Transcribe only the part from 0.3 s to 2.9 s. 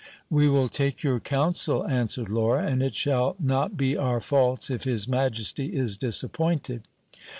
We will take your counsel, answered Laura, and